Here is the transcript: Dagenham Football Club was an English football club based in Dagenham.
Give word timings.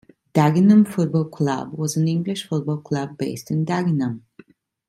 Dagenham 0.33 0.83
Football 0.87 1.25
Club 1.29 1.73
was 1.75 1.95
an 1.95 2.07
English 2.07 2.47
football 2.47 2.77
club 2.79 3.19
based 3.19 3.51
in 3.51 3.63
Dagenham. 3.63 4.23